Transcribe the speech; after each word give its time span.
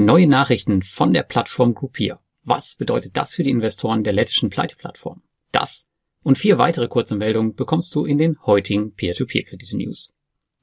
Neue 0.00 0.28
Nachrichten 0.28 0.82
von 0.82 1.12
der 1.12 1.24
Plattform 1.24 1.74
Groupier. 1.74 2.20
Was 2.44 2.76
bedeutet 2.76 3.16
das 3.16 3.34
für 3.34 3.42
die 3.42 3.50
Investoren 3.50 4.04
der 4.04 4.12
lettischen 4.12 4.48
Pleiteplattform? 4.48 5.22
Das 5.50 5.88
und 6.22 6.38
vier 6.38 6.56
weitere 6.56 6.86
kurze 6.86 7.16
Meldungen 7.16 7.56
bekommst 7.56 7.96
du 7.96 8.04
in 8.04 8.16
den 8.16 8.38
heutigen 8.46 8.94
Peer-to-Peer-Kredite-News. 8.94 10.12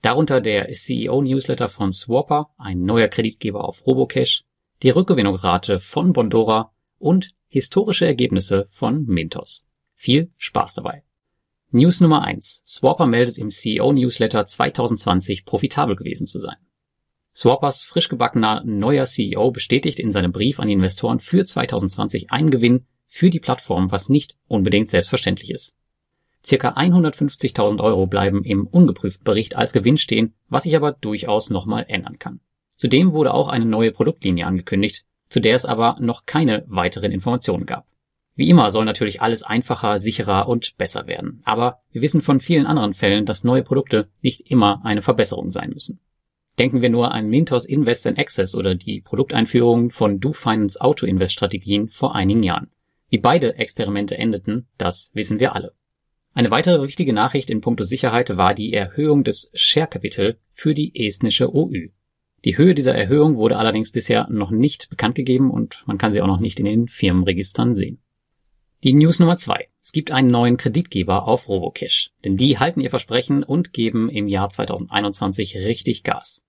Darunter 0.02 0.40
der 0.40 0.72
CEO-Newsletter 0.72 1.68
von 1.68 1.92
Swapper, 1.92 2.52
ein 2.58 2.84
neuer 2.84 3.10
Kreditgeber 3.10 3.68
auf 3.68 3.86
Robocash, 3.86 4.46
die 4.84 4.92
Rückgewinnungsrate 4.92 5.82
von 5.82 6.14
Bondora 6.14 6.72
und 6.98 7.32
historische 7.50 8.06
Ergebnisse 8.06 8.68
von 8.70 9.06
Mintos. 9.06 9.66
Viel 9.96 10.32
Spaß 10.38 10.76
dabei! 10.76 11.04
News 11.72 12.00
Nummer 12.00 12.22
eins: 12.22 12.64
Swapper 12.66 13.06
meldet 13.06 13.38
im 13.38 13.50
CEO-Newsletter 13.50 14.46
2020 14.46 15.44
profitabel 15.44 15.98
gewesen 15.98 16.26
zu 16.26 16.40
sein. 16.40 16.56
Swappers 17.36 17.82
frisch 17.82 18.08
gebackener 18.08 18.62
neuer 18.64 19.04
CEO 19.04 19.52
bestätigt 19.52 20.00
in 20.00 20.14
seinem 20.14 20.32
Brief 20.32 20.58
an 20.58 20.70
die 20.70 20.74
Investoren 20.74 21.20
für 21.20 21.44
2020 21.44 22.32
einen 22.32 22.50
Gewinn 22.50 22.86
für 23.08 23.30
die 23.30 23.42
Plattform, 23.42 23.92
was 23.92 24.08
nicht 24.08 24.38
unbedingt 24.48 24.90
selbstverständlich 24.90 25.52
ist. 25.52 25.76
Circa 26.46 26.70
150.000 26.70 27.84
Euro 27.84 28.08
bleiben 28.08 28.46
im 28.46 28.68
ungeprüften 28.68 29.26
Bericht 29.26 29.58
als 29.58 29.74
Gewinn 29.74 29.98
stehen, 29.98 30.34
was 30.48 30.64
sich 30.64 30.78
aber 30.78 30.94
durchaus 30.94 31.50
nochmal 31.50 31.86
ändern 31.90 32.20
kann. 32.20 32.40
Zudem 32.78 33.12
wurde 33.12 33.34
auch 33.34 33.50
eine 33.50 33.66
neue 33.66 33.92
Produktlinie 33.92 34.48
angekündigt, 34.48 35.04
zu 35.28 35.42
der 35.42 35.58
es 35.58 35.66
aber 35.66 35.98
noch 36.00 36.26
keine 36.26 36.64
weiteren 36.68 37.12
Informationen 37.12 37.66
gab. 37.66 37.86
Wie 38.36 38.50
immer 38.50 38.72
soll 38.72 38.86
natürlich 38.86 39.22
alles 39.22 39.44
einfacher, 39.44 40.00
sicherer 40.00 40.48
und 40.48 40.78
besser 40.78 41.06
werden, 41.06 41.42
aber 41.44 41.80
wir 41.92 42.02
wissen 42.02 42.22
von 42.22 42.40
vielen 42.40 42.66
anderen 42.66 42.94
Fällen, 42.94 43.26
dass 43.26 43.44
neue 43.44 43.64
Produkte 43.64 44.08
nicht 44.22 44.50
immer 44.50 44.86
eine 44.86 45.02
Verbesserung 45.02 45.50
sein 45.50 45.72
müssen. 45.72 46.00
Denken 46.58 46.82
wir 46.82 46.90
nur 46.90 47.12
an 47.12 47.28
Mintos 47.28 47.66
Invest 47.66 48.06
in 48.06 48.18
Access 48.18 48.56
oder 48.56 48.76
die 48.76 49.02
Produkteinführung 49.02 49.92
von 49.92 50.20
DoFinance 50.20 50.80
Auto 50.80 51.06
Invest 51.06 51.34
Strategien 51.34 51.90
vor 51.90 52.16
einigen 52.16 52.44
Jahren. 52.44 52.72
Wie 53.10 53.18
beide 53.18 53.56
Experimente 53.56 54.18
endeten, 54.18 54.68
das 54.78 55.12
wissen 55.14 55.40
wir 55.40 55.54
alle. 55.54 55.74
Eine 56.34 56.52
weitere 56.52 56.82
wichtige 56.82 57.14
Nachricht 57.14 57.50
in 57.50 57.62
puncto 57.62 57.84
Sicherheit 57.84 58.36
war 58.36 58.54
die 58.54 58.74
Erhöhung 58.74 59.24
des 59.24 59.50
Share 59.54 59.88
Capital 59.88 60.38
für 60.52 60.74
die 60.74 61.08
estnische 61.08 61.54
OÜ. 61.54 61.90
Die 62.44 62.58
Höhe 62.58 62.76
dieser 62.76 62.94
Erhöhung 62.94 63.38
wurde 63.38 63.58
allerdings 63.58 63.92
bisher 63.92 64.28
noch 64.30 64.52
nicht 64.52 64.90
bekannt 64.90 65.16
gegeben 65.16 65.50
und 65.50 65.84
man 65.86 65.98
kann 65.98 66.12
sie 66.12 66.22
auch 66.22 66.28
noch 66.28 66.40
nicht 66.40 66.60
in 66.60 66.66
den 66.66 66.88
Firmenregistern 66.88 67.76
sehen. 67.76 68.02
Die 68.84 68.94
News 68.94 69.20
Nummer 69.20 69.38
zwei: 69.38 69.70
Es 69.82 69.92
gibt 69.94 70.12
einen 70.12 70.30
neuen 70.30 70.58
Kreditgeber 70.58 71.28
auf 71.28 71.48
Robocash, 71.48 72.12
denn 72.24 72.38
die 72.38 72.60
halten 72.60 72.82
ihr 72.82 72.90
Versprechen 72.90 73.44
und 73.44 73.74
geben 73.74 74.10
im 74.10 74.28
Jahr 74.28 74.50
2021 74.50 75.56
richtig 75.56 76.04
Gas. 76.04 76.44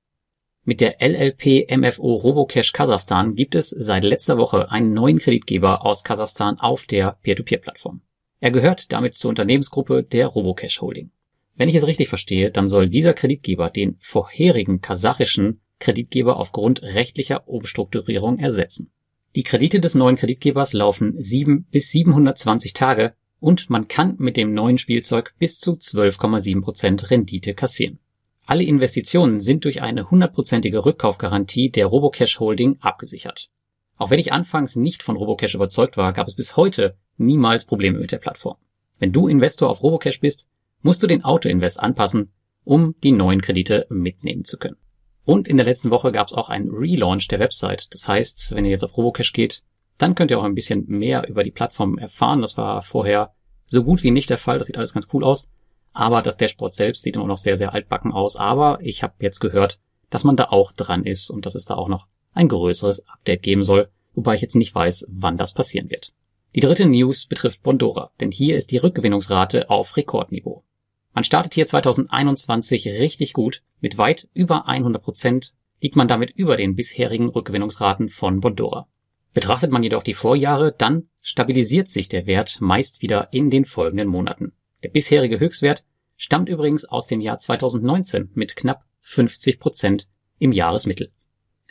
Mit 0.69 0.81
der 0.81 0.97
LLP 1.01 1.71
MFO 1.71 2.17
Robocash 2.17 2.73
Kasachstan 2.73 3.37
gibt 3.37 3.55
es 3.55 3.71
seit 3.71 4.03
letzter 4.03 4.37
Woche 4.37 4.69
einen 4.73 4.95
neuen 4.95 5.21
Kreditgeber 5.21 5.87
aus 5.87 6.03
Kasachstan 6.03 6.59
auf 6.59 6.83
der 6.83 7.19
Peer-to-Peer-Plattform. 7.23 8.01
Er 8.41 8.51
gehört 8.51 8.91
damit 8.93 9.15
zur 9.15 9.29
Unternehmensgruppe 9.29 10.03
der 10.03 10.27
Robocash 10.27 10.81
Holding. 10.81 11.13
Wenn 11.55 11.69
ich 11.69 11.77
es 11.77 11.87
richtig 11.87 12.09
verstehe, 12.09 12.51
dann 12.51 12.69
soll 12.69 12.89
dieser 12.89 13.15
Kreditgeber 13.15 13.71
den 13.71 13.97
vorherigen 14.01 14.81
kasachischen 14.81 15.61
Kreditgeber 15.79 16.37
aufgrund 16.37 16.83
rechtlicher 16.83 17.47
Umstrukturierung 17.47 18.41
ersetzen. 18.41 18.91
Die 19.37 19.45
Kredite 19.45 19.79
des 19.79 19.95
neuen 19.95 20.17
Kreditgebers 20.17 20.73
laufen 20.73 21.15
7 21.17 21.69
bis 21.71 21.93
720 21.93 22.73
Tage 22.73 23.15
und 23.39 23.71
man 23.71 23.87
kann 23.87 24.17
mit 24.19 24.37
dem 24.37 24.53
neuen 24.53 24.79
Spielzeug 24.79 25.33
bis 25.39 25.61
zu 25.61 25.75
12,7 25.75 26.61
Prozent 26.61 27.09
Rendite 27.13 27.55
kassieren. 27.55 28.01
Alle 28.47 28.63
Investitionen 28.63 29.41
sind 29.41 29.65
durch 29.65 29.83
eine 29.83 30.09
hundertprozentige 30.09 30.85
Rückkaufgarantie 30.85 31.71
der 31.71 31.87
Robocash 31.87 32.39
Holding 32.39 32.79
abgesichert. 32.81 33.51
Auch 33.97 34.11
wenn 34.11 34.21
ich 34.21 34.33
anfangs 34.33 34.77
nicht 34.77 35.03
von 35.03 35.17
Robocash 35.17 35.57
überzeugt 35.57 35.97
war, 35.97 36.13
gab 36.13 36.29
es 36.29 36.37
bis 36.37 36.57
heute 36.57 36.97
niemals 37.17 37.65
Probleme 37.65 37.99
mit 37.99 38.13
der 38.13 38.19
Plattform. 38.19 38.57
Wenn 39.01 39.13
du 39.13 39.27
Investor 39.27 39.69
auf 39.69 39.83
Robocash 39.83 40.21
bist, 40.21 40.47
musst 40.81 41.03
du 41.03 41.09
den 41.09 41.25
Autoinvest 41.25 41.81
anpassen, 41.81 42.31
um 42.63 42.95
die 43.03 43.11
neuen 43.11 43.43
Kredite 43.43 43.87
mitnehmen 43.89 44.45
zu 44.45 44.59
können. 44.59 44.77
Und 45.25 45.49
in 45.49 45.57
der 45.57 45.67
letzten 45.67 45.91
Woche 45.91 46.13
gab 46.13 46.29
es 46.29 46.35
auch 46.35 46.49
einen 46.49 46.71
Relaunch 46.71 47.27
der 47.27 47.41
Website. 47.41 47.93
Das 47.93 48.07
heißt, 48.07 48.53
wenn 48.55 48.65
ihr 48.65 48.71
jetzt 48.71 48.85
auf 48.85 48.97
Robocash 48.97 49.33
geht, 49.33 49.65
dann 49.99 50.15
könnt 50.15 50.31
ihr 50.31 50.39
auch 50.39 50.45
ein 50.45 50.55
bisschen 50.55 50.85
mehr 50.87 51.29
über 51.29 51.43
die 51.43 51.51
Plattform 51.51 51.99
erfahren. 51.99 52.43
Das 52.43 52.57
war 52.57 52.83
vorher 52.83 53.35
so 53.65 53.83
gut 53.83 54.05
wie 54.05 54.13
nicht 54.13 54.31
der 54.31 54.39
Fall. 54.39 54.59
Das 54.59 54.69
sieht 54.69 54.79
alles 54.79 54.95
ganz 54.95 55.09
cool 55.13 55.25
aus. 55.25 55.49
Aber 55.97 56.21
das 56.21 56.37
Dashboard 56.37 56.75
selbst 56.75 57.03
sieht 57.03 57.17
immer 57.17 57.27
noch 57.27 57.39
sehr, 57.39 57.57
sehr 57.57 57.73
altbacken 57.73 58.13
aus. 58.13 58.37
Aber 58.37 58.79
ich 58.83 59.03
habe 59.03 59.15
jetzt 59.21 59.41
gehört, 59.41 59.79
dass 60.11 60.25
man 60.25 60.37
da 60.37 60.45
auch 60.51 60.73
dran 60.73 61.07
ist 61.07 61.31
und 61.31 61.47
dass 61.47 61.55
es 61.55 61.65
da 61.65 61.75
auch 61.75 61.89
noch 61.89 62.07
ein 62.35 62.49
größeres 62.49 63.09
Update 63.09 63.43
geben 63.43 63.65
soll, 63.65 63.89
wobei 64.15 64.35
ich 64.35 64.43
jetzt 64.43 64.57
nicht 64.57 64.75
weiß, 64.75 65.07
wann 65.09 65.39
das 65.39 65.55
passieren 65.55 65.89
wird. 65.89 66.13
Die 66.55 66.61
dritte 66.61 66.85
News 66.85 67.25
betrifft 67.25 67.63
Bondora, 67.63 68.11
denn 68.21 68.31
hier 68.31 68.59
ist 68.59 68.73
die 68.73 68.77
Rückgewinnungsrate 68.77 69.71
auf 69.71 69.97
Rekordniveau. 69.97 70.65
Man 71.15 71.25
startet 71.25 71.55
hier 71.55 71.67
2021 71.67 72.89
richtig 72.89 73.33
gut. 73.33 73.63
Mit 73.81 73.97
weit 73.97 74.29
über 74.35 74.69
100 74.69 75.03
Prozent 75.03 75.55
liegt 75.81 75.97
man 75.97 76.09
damit 76.09 76.31
über 76.33 76.59
den 76.59 76.77
bisherigen 76.77 77.31
Rückgewinnungsraten 77.31 78.11
von 78.11 78.41
Bondora. 78.41 78.87
Betrachtet 79.33 79.71
man 79.71 79.83
jedoch 79.83 80.03
die 80.03 80.13
Vorjahre, 80.13 80.75
dann 80.77 81.09
stabilisiert 81.23 81.89
sich 81.89 82.09
der 82.09 82.27
Wert 82.27 82.61
meist 82.61 83.01
wieder 83.01 83.29
in 83.33 83.49
den 83.49 83.65
folgenden 83.65 84.09
Monaten. 84.09 84.53
Der 84.87 84.93
bisherige 84.93 85.41
Höchstwert 85.41 85.83
stammt 86.17 86.49
übrigens 86.49 86.85
aus 86.85 87.09
dem 87.09 87.21
Jahr 87.21 87.41
2019 87.41 88.31
mit 88.35 88.55
knapp 88.55 88.85
50 89.01 89.59
Prozent 89.59 90.07
im 90.39 90.53
Jahresmittel. 90.53 91.11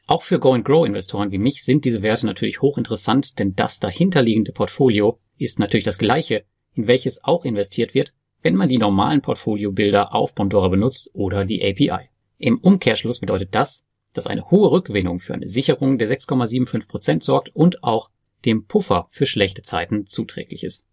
Auch 0.06 0.22
für 0.22 0.38
Go-and-Grow-Investoren 0.38 1.32
wie 1.32 1.38
mich 1.38 1.64
sind 1.64 1.86
diese 1.86 2.04
Werte 2.04 2.26
natürlich 2.26 2.62
hochinteressant, 2.62 3.40
denn 3.40 3.56
das 3.56 3.80
dahinterliegende 3.80 4.52
Portfolio 4.52 5.18
ist 5.38 5.60
natürlich 5.60 5.86
das 5.86 5.98
gleiche, 5.98 6.44
in 6.74 6.88
welches 6.88 7.24
auch 7.24 7.46
investiert 7.46 7.94
wird, 7.94 8.14
wenn 8.42 8.58
man 8.58 8.68
die 8.68 8.80
normalen 8.80 9.22
Portfoliobilder 9.22 10.14
auf 10.14 10.36
Bondora 10.36 10.68
benutzt 10.68 11.10
oder 11.14 11.46
die 11.46 11.64
API. 11.64 12.10
Im 12.38 12.58
Umkehrschluss 12.58 13.22
bedeutet 13.22 13.56
das, 13.56 13.86
dass 14.12 14.28
eine 14.28 14.52
hohe 14.52 14.70
Rückgewinnung 14.72 15.22
für 15.22 15.36
eine 15.36 15.48
Sicherung 15.48 16.00
der 16.00 16.10
6,75 16.10 16.90
Prozent 16.90 17.24
sorgt 17.24 17.48
und 17.56 17.82
auch 17.82 18.10
dem 18.44 18.66
Puffer 18.66 19.08
für 19.10 19.26
schlechte 19.26 19.62
Zeiten 19.62 20.06
zuträglich 20.06 20.66
ist. 20.66 20.86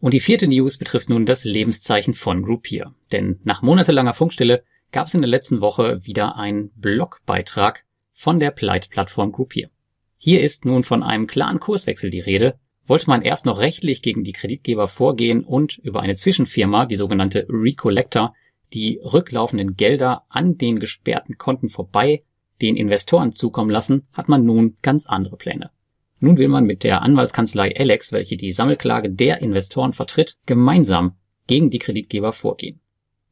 Und 0.00 0.14
die 0.14 0.20
vierte 0.20 0.46
News 0.46 0.76
betrifft 0.78 1.08
nun 1.08 1.26
das 1.26 1.44
Lebenszeichen 1.44 2.14
von 2.14 2.42
Groupier. 2.42 2.94
Denn 3.10 3.40
nach 3.44 3.62
monatelanger 3.62 4.14
Funkstille 4.14 4.62
gab 4.92 5.08
es 5.08 5.14
in 5.14 5.22
der 5.22 5.30
letzten 5.30 5.60
Woche 5.60 6.00
wieder 6.04 6.36
einen 6.36 6.70
Blogbeitrag 6.76 7.84
von 8.12 8.38
der 8.38 8.52
Pleite-Plattform 8.52 9.32
Groupier. 9.32 9.70
Hier 10.16 10.42
ist 10.42 10.64
nun 10.64 10.84
von 10.84 11.02
einem 11.02 11.26
klaren 11.26 11.60
Kurswechsel 11.60 12.10
die 12.10 12.20
Rede. 12.20 12.58
Wollte 12.86 13.08
man 13.08 13.22
erst 13.22 13.44
noch 13.44 13.60
rechtlich 13.60 14.02
gegen 14.02 14.24
die 14.24 14.32
Kreditgeber 14.32 14.88
vorgehen 14.88 15.44
und 15.44 15.78
über 15.78 16.00
eine 16.00 16.14
Zwischenfirma, 16.14 16.86
die 16.86 16.96
sogenannte 16.96 17.46
Recollector, 17.48 18.34
die 18.72 19.00
rücklaufenden 19.02 19.76
Gelder 19.76 20.24
an 20.28 20.58
den 20.58 20.78
gesperrten 20.78 21.38
Konten 21.38 21.68
vorbei 21.68 22.22
den 22.60 22.76
Investoren 22.76 23.32
zukommen 23.32 23.70
lassen, 23.70 24.06
hat 24.12 24.28
man 24.28 24.44
nun 24.44 24.76
ganz 24.82 25.06
andere 25.06 25.36
Pläne. 25.36 25.70
Nun 26.20 26.36
will 26.36 26.48
man 26.48 26.64
mit 26.64 26.84
der 26.84 27.02
Anwaltskanzlei 27.02 27.74
Alex, 27.76 28.12
welche 28.12 28.36
die 28.36 28.52
Sammelklage 28.52 29.10
der 29.10 29.40
Investoren 29.40 29.92
vertritt, 29.92 30.36
gemeinsam 30.46 31.16
gegen 31.46 31.70
die 31.70 31.78
Kreditgeber 31.78 32.32
vorgehen. 32.32 32.80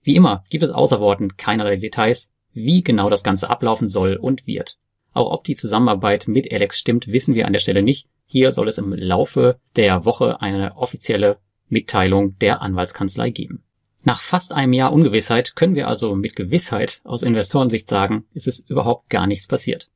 Wie 0.02 0.14
immer 0.14 0.44
gibt 0.50 0.62
es 0.62 0.70
außer 0.70 1.00
Worten 1.00 1.36
keinerlei 1.36 1.76
Details, 1.76 2.30
wie 2.52 2.84
genau 2.84 3.10
das 3.10 3.24
Ganze 3.24 3.50
ablaufen 3.50 3.88
soll 3.88 4.16
und 4.16 4.46
wird. 4.46 4.78
Auch 5.12 5.32
ob 5.32 5.44
die 5.44 5.56
Zusammenarbeit 5.56 6.28
mit 6.28 6.52
Alex 6.52 6.78
stimmt, 6.78 7.08
wissen 7.08 7.34
wir 7.34 7.46
an 7.46 7.52
der 7.52 7.60
Stelle 7.60 7.82
nicht. 7.82 8.06
Hier 8.26 8.52
soll 8.52 8.68
es 8.68 8.78
im 8.78 8.92
Laufe 8.92 9.58
der 9.74 10.04
Woche 10.04 10.40
eine 10.40 10.76
offizielle 10.76 11.38
Mitteilung 11.68 12.38
der 12.38 12.62
Anwaltskanzlei 12.62 13.30
geben. 13.30 13.64
Nach 14.02 14.20
fast 14.20 14.52
einem 14.52 14.72
Jahr 14.72 14.92
Ungewissheit 14.92 15.56
können 15.56 15.74
wir 15.74 15.88
also 15.88 16.14
mit 16.14 16.36
Gewissheit 16.36 17.00
aus 17.02 17.24
Investorensicht 17.24 17.88
sagen, 17.88 18.24
es 18.34 18.46
ist 18.46 18.70
überhaupt 18.70 19.10
gar 19.10 19.26
nichts 19.26 19.48
passiert. 19.48 19.90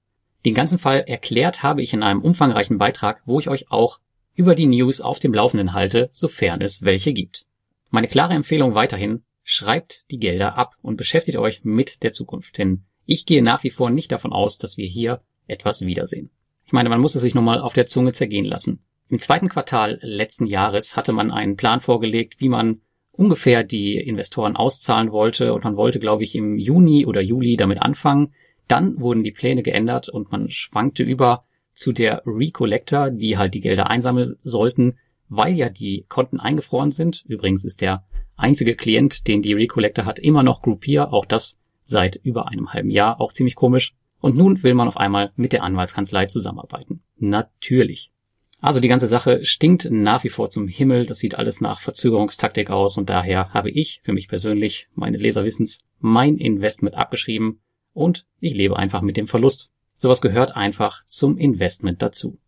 Den 0.44 0.54
ganzen 0.54 0.78
Fall 0.78 1.04
erklärt 1.06 1.62
habe 1.62 1.82
ich 1.82 1.92
in 1.92 2.02
einem 2.02 2.22
umfangreichen 2.22 2.78
Beitrag, 2.78 3.22
wo 3.26 3.38
ich 3.38 3.48
euch 3.48 3.70
auch 3.70 4.00
über 4.34 4.54
die 4.54 4.66
News 4.66 5.00
auf 5.00 5.18
dem 5.18 5.34
Laufenden 5.34 5.72
halte, 5.72 6.08
sofern 6.12 6.60
es 6.62 6.82
welche 6.82 7.12
gibt. 7.12 7.44
Meine 7.90 8.08
klare 8.08 8.34
Empfehlung 8.34 8.74
weiterhin, 8.74 9.22
schreibt 9.42 10.04
die 10.10 10.18
Gelder 10.18 10.56
ab 10.56 10.76
und 10.80 10.96
beschäftigt 10.96 11.36
euch 11.36 11.64
mit 11.64 12.02
der 12.02 12.12
Zukunft, 12.12 12.56
denn 12.56 12.84
ich 13.04 13.26
gehe 13.26 13.42
nach 13.42 13.64
wie 13.64 13.70
vor 13.70 13.90
nicht 13.90 14.12
davon 14.12 14.32
aus, 14.32 14.58
dass 14.58 14.76
wir 14.76 14.86
hier 14.86 15.20
etwas 15.48 15.80
wiedersehen. 15.80 16.30
Ich 16.64 16.72
meine, 16.72 16.88
man 16.88 17.00
muss 17.00 17.16
es 17.16 17.22
sich 17.22 17.34
nun 17.34 17.44
mal 17.44 17.60
auf 17.60 17.72
der 17.72 17.86
Zunge 17.86 18.12
zergehen 18.12 18.44
lassen. 18.44 18.84
Im 19.08 19.18
zweiten 19.18 19.48
Quartal 19.48 19.98
letzten 20.02 20.46
Jahres 20.46 20.96
hatte 20.96 21.12
man 21.12 21.32
einen 21.32 21.56
Plan 21.56 21.80
vorgelegt, 21.80 22.36
wie 22.38 22.48
man 22.48 22.80
ungefähr 23.10 23.64
die 23.64 23.96
Investoren 23.96 24.54
auszahlen 24.54 25.10
wollte 25.10 25.52
und 25.52 25.64
man 25.64 25.76
wollte, 25.76 25.98
glaube 25.98 26.22
ich, 26.22 26.36
im 26.36 26.56
Juni 26.56 27.04
oder 27.04 27.20
Juli 27.20 27.56
damit 27.56 27.82
anfangen. 27.82 28.32
Dann 28.70 29.00
wurden 29.00 29.24
die 29.24 29.32
Pläne 29.32 29.64
geändert 29.64 30.08
und 30.08 30.30
man 30.30 30.48
schwankte 30.48 31.02
über 31.02 31.42
zu 31.72 31.90
der 31.90 32.22
Recollector, 32.24 33.10
die 33.10 33.36
halt 33.36 33.54
die 33.54 33.60
Gelder 33.60 33.90
einsammeln 33.90 34.36
sollten, 34.44 34.96
weil 35.28 35.54
ja 35.54 35.68
die 35.68 36.04
Konten 36.08 36.38
eingefroren 36.38 36.92
sind. 36.92 37.24
Übrigens 37.26 37.64
ist 37.64 37.80
der 37.80 38.04
einzige 38.36 38.76
Klient, 38.76 39.26
den 39.26 39.42
die 39.42 39.54
Recollector 39.54 40.04
hat, 40.04 40.20
immer 40.20 40.44
noch 40.44 40.62
Groupier, 40.62 41.12
auch 41.12 41.24
das 41.24 41.58
seit 41.82 42.14
über 42.22 42.46
einem 42.46 42.72
halben 42.72 42.90
Jahr, 42.90 43.20
auch 43.20 43.32
ziemlich 43.32 43.56
komisch. 43.56 43.92
Und 44.20 44.36
nun 44.36 44.62
will 44.62 44.74
man 44.74 44.86
auf 44.86 44.98
einmal 44.98 45.32
mit 45.34 45.52
der 45.52 45.64
Anwaltskanzlei 45.64 46.26
zusammenarbeiten. 46.26 47.02
Natürlich. 47.16 48.12
Also 48.60 48.78
die 48.78 48.88
ganze 48.88 49.08
Sache 49.08 49.44
stinkt 49.44 49.88
nach 49.90 50.22
wie 50.22 50.28
vor 50.28 50.48
zum 50.48 50.68
Himmel. 50.68 51.06
Das 51.06 51.18
sieht 51.18 51.34
alles 51.34 51.60
nach 51.60 51.80
Verzögerungstaktik 51.80 52.70
aus 52.70 52.98
und 52.98 53.10
daher 53.10 53.52
habe 53.52 53.70
ich 53.70 54.00
für 54.04 54.12
mich 54.12 54.28
persönlich, 54.28 54.86
meine 54.94 55.16
Leser 55.16 55.42
wissen's, 55.42 55.80
mein 55.98 56.36
Investment 56.36 56.94
abgeschrieben 56.94 57.58
und 57.92 58.26
ich 58.40 58.54
lebe 58.54 58.76
einfach 58.76 59.02
mit 59.02 59.16
dem 59.16 59.28
Verlust. 59.28 59.70
Sowas 59.94 60.20
gehört 60.20 60.56
einfach 60.56 61.04
zum 61.06 61.36
Investment 61.36 62.02
dazu. 62.02 62.38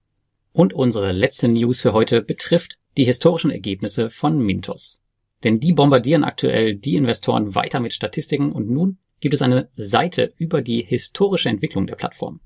Und 0.52 0.72
unsere 0.72 1.12
letzte 1.12 1.48
News 1.48 1.80
für 1.80 1.92
heute 1.92 2.22
betrifft 2.22 2.78
die 2.96 3.04
historischen 3.04 3.50
Ergebnisse 3.50 4.10
von 4.10 4.38
Mintos. 4.38 5.00
Denn 5.44 5.60
die 5.60 5.72
bombardieren 5.72 6.24
aktuell 6.24 6.74
die 6.74 6.96
Investoren 6.96 7.54
weiter 7.54 7.80
mit 7.80 7.92
Statistiken 7.92 8.52
und 8.52 8.70
nun 8.70 8.98
gibt 9.20 9.34
es 9.34 9.42
eine 9.42 9.68
Seite 9.76 10.32
über 10.36 10.62
die 10.62 10.82
historische 10.82 11.48
Entwicklung 11.48 11.86
der 11.86 11.96
Plattform. 11.96 12.40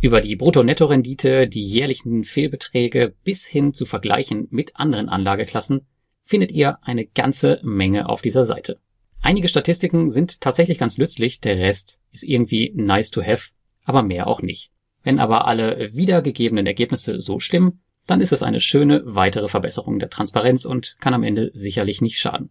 Über 0.00 0.20
die 0.20 0.36
Brutto-Netto-Rendite, 0.36 1.48
die 1.48 1.64
jährlichen 1.64 2.22
Fehlbeträge 2.24 3.14
bis 3.24 3.44
hin 3.44 3.72
zu 3.72 3.84
Vergleichen 3.84 4.46
mit 4.50 4.76
anderen 4.76 5.08
Anlageklassen 5.08 5.86
findet 6.22 6.52
ihr 6.52 6.78
eine 6.82 7.06
ganze 7.06 7.60
Menge 7.62 8.08
auf 8.08 8.22
dieser 8.22 8.44
Seite. 8.44 8.78
Einige 9.22 9.48
Statistiken 9.48 10.08
sind 10.08 10.40
tatsächlich 10.40 10.78
ganz 10.78 10.98
nützlich, 10.98 11.40
der 11.40 11.58
Rest 11.58 12.00
ist 12.12 12.24
irgendwie 12.24 12.72
nice 12.74 13.10
to 13.10 13.22
have, 13.22 13.50
aber 13.84 14.02
mehr 14.02 14.26
auch 14.26 14.42
nicht. 14.42 14.70
Wenn 15.02 15.18
aber 15.18 15.46
alle 15.46 15.90
wiedergegebenen 15.94 16.66
Ergebnisse 16.66 17.20
so 17.20 17.38
stimmen, 17.38 17.80
dann 18.06 18.20
ist 18.20 18.32
es 18.32 18.42
eine 18.42 18.60
schöne 18.60 19.02
weitere 19.04 19.48
Verbesserung 19.48 19.98
der 19.98 20.10
Transparenz 20.10 20.64
und 20.64 20.96
kann 21.00 21.14
am 21.14 21.22
Ende 21.22 21.50
sicherlich 21.52 22.00
nicht 22.00 22.18
schaden. 22.18 22.50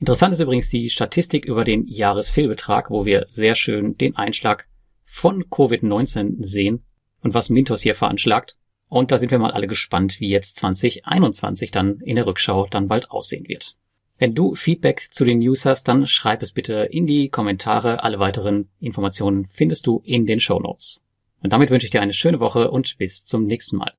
Interessant 0.00 0.32
ist 0.32 0.40
übrigens 0.40 0.68
die 0.68 0.90
Statistik 0.90 1.44
über 1.44 1.64
den 1.64 1.86
Jahresfehlbetrag, 1.88 2.90
wo 2.90 3.04
wir 3.04 3.24
sehr 3.28 3.54
schön 3.54 3.96
den 3.96 4.16
Einschlag 4.16 4.68
von 5.04 5.44
Covid-19 5.44 6.36
sehen 6.44 6.84
und 7.22 7.34
was 7.34 7.48
Mintos 7.48 7.82
hier 7.82 7.94
veranschlagt. 7.94 8.56
Und 8.88 9.10
da 9.10 9.18
sind 9.18 9.30
wir 9.30 9.38
mal 9.38 9.50
alle 9.50 9.66
gespannt, 9.66 10.20
wie 10.20 10.28
jetzt 10.28 10.56
2021 10.56 11.70
dann 11.70 12.00
in 12.00 12.16
der 12.16 12.26
Rückschau 12.26 12.66
dann 12.70 12.88
bald 12.88 13.10
aussehen 13.10 13.48
wird. 13.48 13.76
Wenn 14.18 14.34
du 14.34 14.56
Feedback 14.56 15.06
zu 15.12 15.24
den 15.24 15.38
News 15.38 15.64
hast, 15.64 15.86
dann 15.86 16.08
schreib 16.08 16.42
es 16.42 16.50
bitte 16.50 16.88
in 16.90 17.06
die 17.06 17.28
Kommentare. 17.28 18.02
Alle 18.02 18.18
weiteren 18.18 18.68
Informationen 18.80 19.44
findest 19.44 19.86
du 19.86 20.02
in 20.04 20.26
den 20.26 20.40
Show 20.40 20.58
Notes. 20.58 21.00
Und 21.40 21.52
damit 21.52 21.70
wünsche 21.70 21.86
ich 21.86 21.92
dir 21.92 22.02
eine 22.02 22.12
schöne 22.12 22.40
Woche 22.40 22.72
und 22.72 22.98
bis 22.98 23.24
zum 23.24 23.44
nächsten 23.44 23.76
Mal. 23.76 23.86